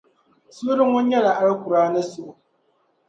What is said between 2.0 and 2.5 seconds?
suhu.